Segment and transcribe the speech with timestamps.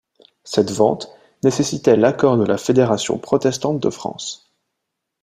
[0.43, 1.11] Cette vente
[1.43, 4.51] nécessitait l'accord de la Fédération Protestante de France.